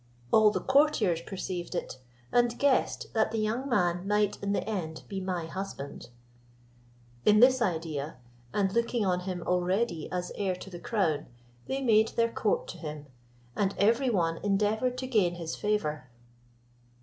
[0.31, 1.99] All the courtiers perceived it,
[2.31, 6.09] and guessed that the young man might in the end be my husband.
[7.23, 8.15] In this idea,
[8.51, 11.27] and looking on him already as heir to the crown,
[11.67, 13.05] they made their court to him,
[13.55, 16.09] and every one endeavoured to gain his favour.